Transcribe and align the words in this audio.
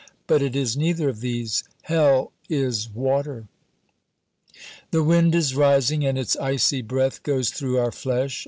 But 0.25 0.41
it 0.41 0.55
is 0.55 0.75
neither 0.75 1.09
of 1.09 1.19
these. 1.19 1.63
Hell 1.83 2.31
is 2.49 2.89
water. 2.89 3.47
The 4.89 5.03
wind 5.03 5.35
is 5.35 5.55
rising, 5.55 6.03
and 6.07 6.17
its 6.17 6.35
icy 6.37 6.81
breath 6.81 7.21
goes 7.21 7.51
through 7.51 7.77
our 7.77 7.91
flesh. 7.91 8.39